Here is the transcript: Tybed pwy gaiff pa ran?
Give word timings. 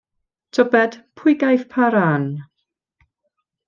Tybed 0.57 0.93
pwy 1.19 1.35
gaiff 1.43 1.65
pa 1.75 1.85
ran? 1.93 2.25